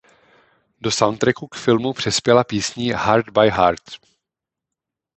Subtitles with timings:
[0.81, 3.83] Do soundtracku k filmu přispěla písní Heart by Heart.